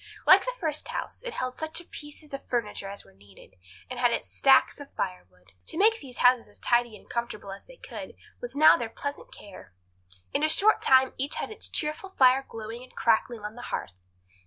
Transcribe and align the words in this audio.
Like 0.25 0.43
the 0.45 0.53
first 0.59 0.87
house, 0.87 1.21
it 1.21 1.33
held 1.33 1.59
such 1.59 1.87
pieces 1.91 2.33
of 2.33 2.49
furniture 2.49 2.89
as 2.89 3.05
were 3.05 3.13
needful, 3.13 3.55
and 3.87 3.99
had 3.99 4.11
its 4.11 4.31
stack 4.31 4.69
of 4.79 4.91
firewood. 4.95 5.51
To 5.67 5.77
make 5.77 5.99
these 5.99 6.17
houses 6.17 6.47
as 6.47 6.59
tidy 6.59 6.97
and 6.97 7.07
comfortable 7.07 7.51
as 7.51 7.67
they 7.67 7.77
could 7.77 8.15
was 8.41 8.55
now 8.55 8.75
their 8.75 8.89
pleasant 8.89 9.31
care. 9.31 9.75
In 10.33 10.41
a 10.41 10.49
short 10.49 10.81
time 10.81 11.13
each 11.17 11.35
had 11.35 11.51
its 11.51 11.69
cheerful 11.69 12.15
fire 12.17 12.43
glowing 12.49 12.81
and 12.81 12.95
crackling 12.95 13.41
on 13.45 13.53
the 13.53 13.61
hearth. 13.69 13.93